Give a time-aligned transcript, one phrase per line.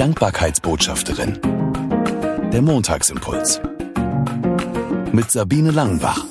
[0.00, 1.38] Dankbarkeitsbotschafterin.
[2.50, 3.60] Der Montagsimpuls.
[5.12, 6.24] Mit Sabine Langenbach.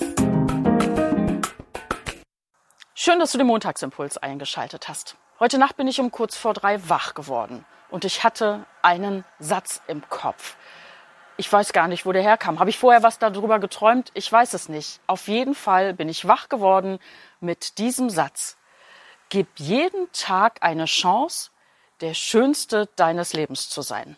[2.95, 5.17] Schön, dass du den Montagsimpuls eingeschaltet hast.
[5.39, 9.83] Heute Nacht bin ich um kurz vor drei wach geworden und ich hatte einen Satz
[9.85, 10.55] im Kopf.
[11.37, 12.57] Ich weiß gar nicht, wo der herkam.
[12.57, 14.09] Habe ich vorher was darüber geträumt?
[14.15, 14.99] Ich weiß es nicht.
[15.05, 16.97] Auf jeden Fall bin ich wach geworden
[17.39, 18.57] mit diesem Satz.
[19.29, 21.51] Gib jeden Tag eine Chance,
[22.01, 24.17] der schönste deines Lebens zu sein.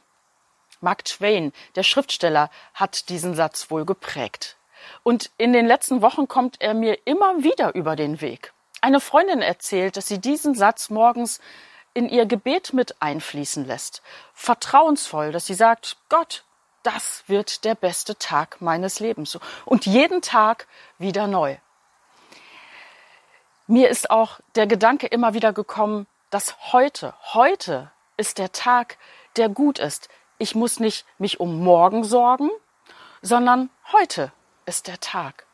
[0.79, 4.57] Mark Twain, der Schriftsteller, hat diesen Satz wohl geprägt.
[5.03, 8.53] Und in den letzten Wochen kommt er mir immer wieder über den Weg.
[8.81, 11.39] Eine Freundin erzählt, dass sie diesen Satz morgens
[11.93, 14.01] in ihr Gebet mit einfließen lässt.
[14.33, 16.43] Vertrauensvoll, dass sie sagt, Gott,
[16.83, 19.37] das wird der beste Tag meines Lebens.
[19.65, 20.67] Und jeden Tag
[20.97, 21.57] wieder neu.
[23.67, 28.97] Mir ist auch der Gedanke immer wieder gekommen, dass heute, heute ist der Tag,
[29.35, 30.09] der gut ist.
[30.37, 32.49] Ich muss nicht mich um morgen sorgen,
[33.21, 34.31] sondern heute
[34.65, 35.45] ist der Tag,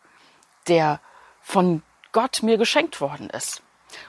[0.67, 1.01] der
[1.41, 1.81] von
[2.13, 3.61] Gott mir geschenkt worden ist.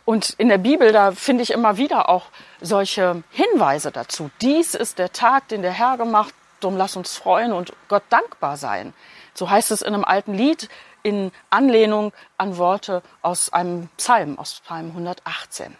[0.05, 2.27] Und in der Bibel, da finde ich immer wieder auch
[2.61, 4.31] solche Hinweise dazu.
[4.41, 8.57] Dies ist der Tag, den der Herr gemacht, drum lass uns freuen und Gott dankbar
[8.57, 8.93] sein.
[9.35, 10.69] So heißt es in einem alten Lied
[11.03, 15.77] in Anlehnung an Worte aus einem Psalm, aus Psalm 118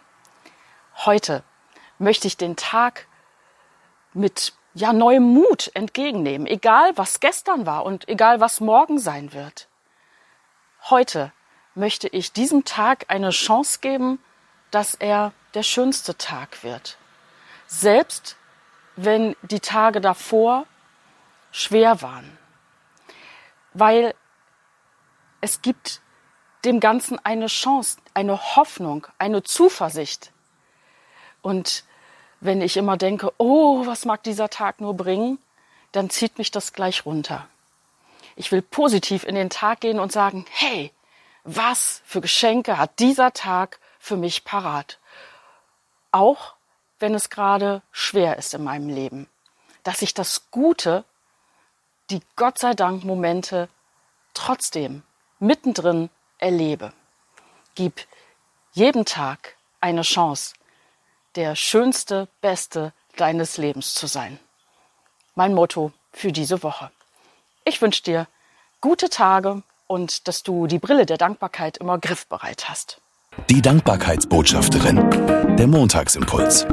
[1.05, 1.43] heute
[1.97, 3.07] möchte ich den Tag
[4.13, 9.67] mit ja neuem Mut entgegennehmen, egal was gestern war und egal was morgen sein wird.
[10.89, 11.31] Heute
[11.75, 14.19] möchte ich diesem Tag eine Chance geben,
[14.71, 16.97] dass er der schönste Tag wird.
[17.67, 18.37] Selbst
[18.95, 20.65] wenn die Tage davor
[21.51, 22.37] schwer waren.
[23.73, 24.13] Weil
[25.41, 26.01] es gibt
[26.65, 30.33] dem Ganzen eine Chance, eine Hoffnung, eine Zuversicht,
[31.41, 31.83] und
[32.41, 35.39] wenn ich immer denke, oh, was mag dieser Tag nur bringen,
[35.91, 37.47] dann zieht mich das gleich runter.
[38.35, 40.91] Ich will positiv in den Tag gehen und sagen, hey,
[41.43, 44.99] was für Geschenke hat dieser Tag für mich parat?
[46.11, 46.53] Auch
[46.99, 49.27] wenn es gerade schwer ist in meinem Leben,
[49.83, 51.03] dass ich das Gute,
[52.09, 53.69] die Gott sei Dank Momente
[54.33, 55.03] trotzdem
[55.39, 56.93] mittendrin erlebe.
[57.75, 58.05] Gib
[58.73, 60.53] jedem Tag eine Chance,
[61.35, 64.39] der schönste, beste deines Lebens zu sein.
[65.35, 66.89] Mein Motto für diese Woche.
[67.65, 68.27] Ich wünsche dir
[68.81, 72.99] gute Tage und dass du die Brille der Dankbarkeit immer griffbereit hast.
[73.49, 75.57] Die Dankbarkeitsbotschafterin.
[75.57, 76.65] Der Montagsimpuls.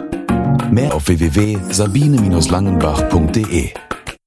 [0.70, 3.74] Mehr auf www.sabine-langenbach.de